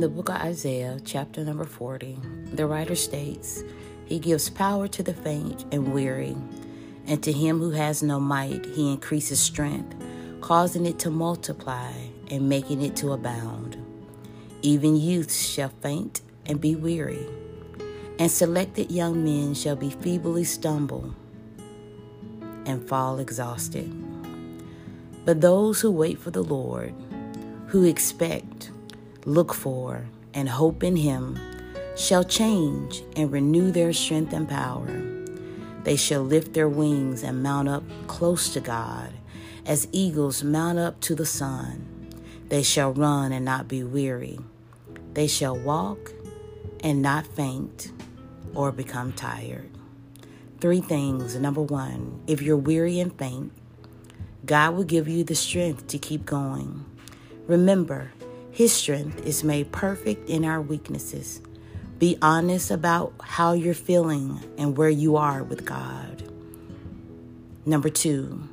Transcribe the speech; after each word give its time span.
In 0.00 0.08
the 0.08 0.16
book 0.16 0.30
of 0.30 0.36
Isaiah, 0.36 0.98
chapter 1.04 1.44
number 1.44 1.66
40, 1.66 2.18
the 2.54 2.64
writer 2.64 2.94
states, 2.94 3.62
He 4.06 4.18
gives 4.18 4.48
power 4.48 4.88
to 4.88 5.02
the 5.02 5.12
faint 5.12 5.66
and 5.72 5.92
weary, 5.92 6.38
and 7.06 7.22
to 7.22 7.30
him 7.30 7.58
who 7.58 7.72
has 7.72 8.02
no 8.02 8.18
might, 8.18 8.64
He 8.64 8.90
increases 8.92 9.42
strength, 9.42 9.94
causing 10.40 10.86
it 10.86 10.98
to 11.00 11.10
multiply 11.10 11.92
and 12.30 12.48
making 12.48 12.80
it 12.80 12.96
to 12.96 13.12
abound. 13.12 13.76
Even 14.62 14.96
youths 14.96 15.46
shall 15.46 15.68
faint 15.82 16.22
and 16.46 16.62
be 16.62 16.74
weary, 16.74 17.26
and 18.18 18.30
selected 18.30 18.90
young 18.90 19.22
men 19.22 19.52
shall 19.52 19.76
be 19.76 19.90
feebly 19.90 20.44
stumble 20.44 21.14
and 22.64 22.88
fall 22.88 23.18
exhausted. 23.18 23.92
But 25.26 25.42
those 25.42 25.82
who 25.82 25.90
wait 25.90 26.18
for 26.18 26.30
the 26.30 26.42
Lord, 26.42 26.94
who 27.66 27.84
expect, 27.84 28.70
look 29.24 29.54
for, 29.54 30.06
and 30.34 30.48
hope 30.48 30.82
in 30.82 30.96
Him, 30.96 31.38
shall 31.96 32.24
change 32.24 33.02
and 33.16 33.30
renew 33.30 33.70
their 33.70 33.92
strength 33.92 34.32
and 34.32 34.48
power. 34.48 34.88
They 35.84 35.96
shall 35.96 36.22
lift 36.22 36.52
their 36.52 36.68
wings 36.68 37.22
and 37.22 37.42
mount 37.42 37.68
up 37.68 37.84
close 38.06 38.52
to 38.54 38.60
God, 38.60 39.12
as 39.66 39.88
eagles 39.92 40.42
mount 40.42 40.78
up 40.78 41.00
to 41.00 41.14
the 41.14 41.26
sun. 41.26 41.86
They 42.48 42.62
shall 42.62 42.92
run 42.92 43.32
and 43.32 43.44
not 43.44 43.68
be 43.68 43.84
weary. 43.84 44.38
They 45.14 45.26
shall 45.26 45.56
walk 45.56 46.12
and 46.82 47.02
not 47.02 47.26
faint 47.26 47.92
or 48.54 48.72
become 48.72 49.12
tired. 49.12 49.70
Three 50.60 50.80
things. 50.80 51.36
Number 51.36 51.62
one, 51.62 52.20
if 52.26 52.42
you're 52.42 52.56
weary 52.56 53.00
and 53.00 53.16
faint, 53.16 53.52
God 54.44 54.74
will 54.74 54.84
give 54.84 55.08
you 55.08 55.24
the 55.24 55.34
strength 55.34 55.86
to 55.88 55.98
keep 55.98 56.26
going. 56.26 56.84
Remember, 57.46 58.12
His 58.60 58.74
strength 58.74 59.24
is 59.24 59.42
made 59.42 59.72
perfect 59.72 60.28
in 60.28 60.44
our 60.44 60.60
weaknesses. 60.60 61.40
Be 61.98 62.18
honest 62.20 62.70
about 62.70 63.14
how 63.22 63.54
you're 63.54 63.72
feeling 63.72 64.38
and 64.58 64.76
where 64.76 64.90
you 64.90 65.16
are 65.16 65.42
with 65.42 65.64
God. 65.64 66.30
Number 67.64 67.88
two, 67.88 68.46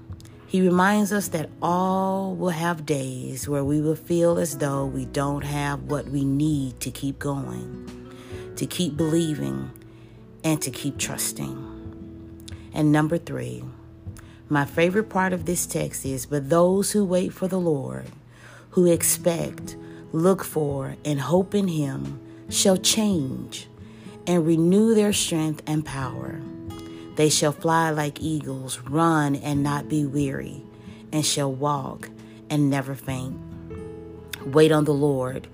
He 0.48 0.62
reminds 0.62 1.12
us 1.12 1.28
that 1.28 1.50
all 1.62 2.34
will 2.36 2.52
have 2.52 2.86
days 2.86 3.50
where 3.50 3.66
we 3.66 3.82
will 3.82 3.98
feel 3.98 4.40
as 4.40 4.60
though 4.60 4.86
we 4.86 5.04
don't 5.04 5.44
have 5.44 5.92
what 5.92 6.08
we 6.08 6.24
need 6.24 6.80
to 6.80 6.90
keep 6.90 7.20
going, 7.20 8.10
to 8.56 8.66
keep 8.66 8.96
believing, 8.96 9.72
and 10.42 10.62
to 10.62 10.72
keep 10.72 10.98
trusting. 10.98 12.46
And 12.74 12.94
number 12.94 13.18
three, 13.18 13.62
my 14.48 14.64
favorite 14.64 15.10
part 15.10 15.34
of 15.34 15.46
this 15.46 15.66
text 15.66 16.06
is 16.06 16.26
But 16.26 16.50
those 16.50 16.94
who 16.94 17.04
wait 17.04 17.34
for 17.34 17.50
the 17.50 17.60
Lord, 17.60 18.06
who 18.70 18.86
expect, 18.86 19.76
look 20.12 20.44
for, 20.44 20.96
and 21.06 21.20
hope 21.20 21.54
in 21.54 21.68
Him, 21.68 22.20
shall 22.50 22.78
change 22.78 23.68
and 24.26 24.46
renew 24.46 24.94
their 24.94 25.14
strength 25.14 25.62
and 25.68 25.86
power. 25.86 26.42
They 27.16 27.30
shall 27.30 27.52
fly 27.52 27.90
like 27.90 28.22
eagles, 28.22 28.80
run 28.82 29.36
and 29.36 29.64
not 29.64 29.90
be 29.90 30.06
weary, 30.06 30.64
and 31.12 31.26
shall 31.26 31.52
walk 31.52 32.10
and 32.50 32.70
never 32.70 32.96
faint. 32.96 33.40
Wait 34.46 34.72
on 34.72 34.86
the 34.86 34.94
Lord 34.94 35.48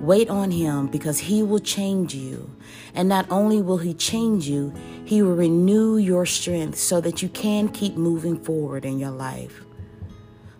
Wait 0.00 0.28
on 0.28 0.50
Him 0.50 0.88
because 0.88 1.18
He 1.20 1.42
will 1.42 1.60
change 1.60 2.14
you. 2.14 2.50
And 2.94 3.08
not 3.08 3.26
only 3.30 3.62
will 3.62 3.78
He 3.78 3.94
change 3.94 4.48
you, 4.48 4.72
He 5.04 5.22
will 5.22 5.34
renew 5.34 5.96
your 5.96 6.26
strength 6.26 6.78
so 6.78 7.00
that 7.00 7.22
you 7.22 7.28
can 7.28 7.68
keep 7.68 7.96
moving 7.96 8.38
forward 8.38 8.84
in 8.84 8.98
your 8.98 9.10
life. 9.10 9.64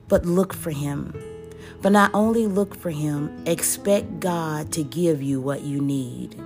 But 0.08 0.24
look 0.24 0.54
for 0.54 0.70
Him. 0.70 1.14
But 1.82 1.92
not 1.92 2.10
only 2.14 2.46
look 2.46 2.74
for 2.74 2.90
Him, 2.90 3.44
expect 3.46 4.20
God 4.20 4.72
to 4.72 4.82
give 4.82 5.22
you 5.22 5.40
what 5.40 5.62
you 5.62 5.80
need. 5.80 6.36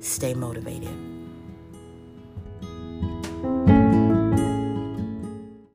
Stay 0.00 0.34
motivated. 0.34 1.11